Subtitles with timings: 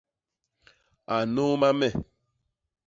[1.13, 1.87] A nnôôma me.